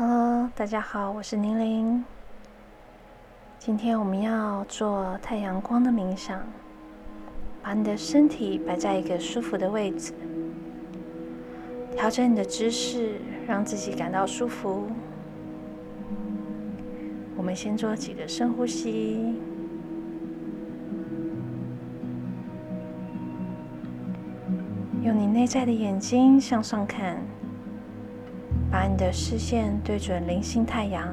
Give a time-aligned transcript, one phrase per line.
[0.00, 2.04] Hello，大家好，我是宁玲。
[3.58, 6.40] 今天我们要做太阳光的冥想，
[7.60, 10.12] 把你的身体摆在一个舒服的位置，
[11.96, 14.86] 调整你的姿势，让自己感到舒服。
[17.36, 19.34] 我们先做几个深呼吸，
[25.02, 27.20] 用你内在的眼睛向上看。
[28.70, 31.08] 把你的视线对准灵性太阳。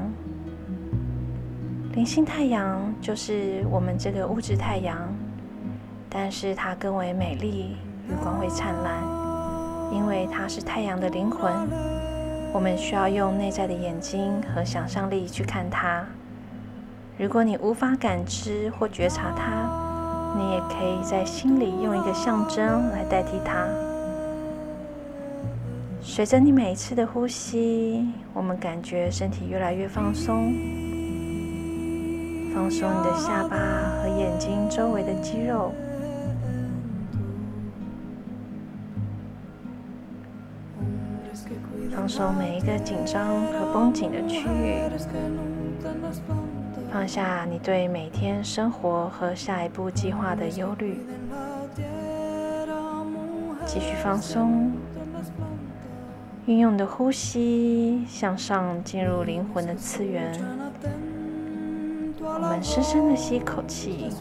[1.93, 4.97] 灵性太阳就是我们这个物质太阳，
[6.09, 7.77] 但是它更为美丽
[8.09, 9.01] 与光辉灿烂，
[9.93, 11.53] 因为它是太阳的灵魂。
[12.51, 16.05] 我们需要用内在的眼睛和想象力去看它。
[17.17, 23.67] 如果你无法感知或觉察它，你也可以在心里用一个象征来代替它。
[26.07, 30.53] 随着你每一次的呼吸，我们感觉身体越来越放松，
[32.53, 33.57] 放松你的下巴
[33.97, 35.73] 和眼睛周围的肌肉，
[41.93, 44.77] 放松每一个紧张和绷紧的区域，
[46.93, 50.99] 放下你对每天生活和下一步计划的忧虑，
[53.65, 54.71] 继续放松。
[56.45, 60.31] 运用的呼吸向上进入灵魂的次元。
[62.21, 64.11] 我们深深的吸一口气，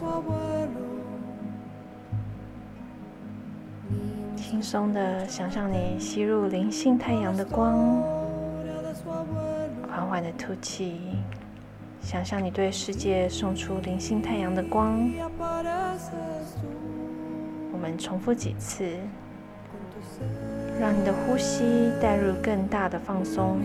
[4.36, 8.02] 轻松的想象你吸入灵性太阳的光，
[9.90, 11.00] 缓缓的吐气，
[12.00, 14.98] 想象你对世界送出灵性太阳的光。
[17.70, 18.96] 我们重复几次。
[20.84, 23.58] 让你的呼吸带入更大的放松。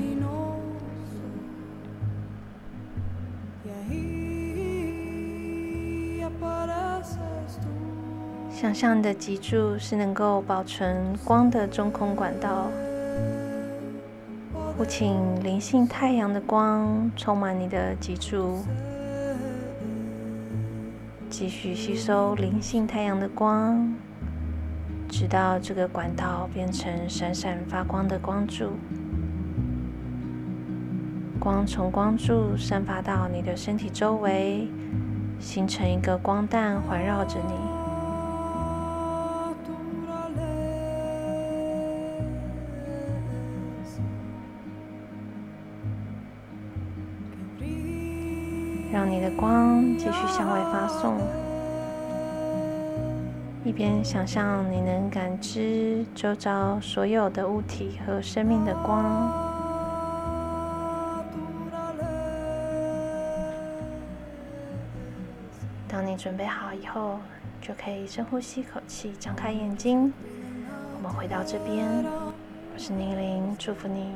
[8.49, 12.67] 想象你的脊柱是能够保存光的中空管道。
[14.77, 18.63] 呼请灵性太阳的光充满你的脊柱，
[21.29, 23.93] 继续吸收灵性太阳的光。
[25.09, 28.73] 直到这个管道变成闪闪发光的光柱，
[31.39, 34.69] 光从光柱散发到你的身体周围，
[35.39, 37.53] 形成一个光弹环绕着你。
[48.91, 51.48] 让你的光继续向外发送。
[53.65, 59.31] 一边想象你能感知周遭所有的物体和生命的光。
[65.89, 67.19] 当你准备好以后，
[67.61, 70.13] 就可以深呼吸一口气，张开眼睛。
[70.95, 71.85] 我们回到这边，
[72.73, 74.13] 我是宁玲，祝福你。